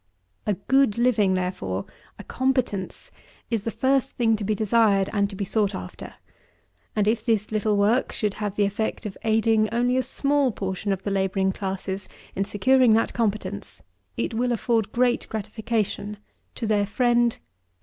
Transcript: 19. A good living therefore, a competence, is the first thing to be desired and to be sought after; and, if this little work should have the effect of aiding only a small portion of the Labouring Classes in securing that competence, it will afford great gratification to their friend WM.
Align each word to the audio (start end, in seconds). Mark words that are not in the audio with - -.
19. 0.47 0.59
A 0.63 0.65
good 0.67 0.97
living 0.97 1.35
therefore, 1.35 1.85
a 2.17 2.23
competence, 2.23 3.11
is 3.51 3.65
the 3.65 3.69
first 3.69 4.17
thing 4.17 4.35
to 4.35 4.43
be 4.43 4.55
desired 4.55 5.11
and 5.13 5.29
to 5.29 5.35
be 5.35 5.45
sought 5.45 5.75
after; 5.75 6.15
and, 6.95 7.07
if 7.07 7.23
this 7.23 7.51
little 7.51 7.77
work 7.77 8.11
should 8.11 8.33
have 8.33 8.55
the 8.55 8.65
effect 8.65 9.05
of 9.05 9.15
aiding 9.23 9.69
only 9.71 9.95
a 9.97 10.01
small 10.01 10.51
portion 10.51 10.91
of 10.91 11.03
the 11.03 11.11
Labouring 11.11 11.51
Classes 11.51 12.09
in 12.35 12.45
securing 12.45 12.93
that 12.93 13.13
competence, 13.13 13.83
it 14.17 14.33
will 14.33 14.51
afford 14.51 14.91
great 14.91 15.29
gratification 15.29 16.17
to 16.55 16.65
their 16.65 16.87
friend 16.87 17.33
WM. 17.33 17.43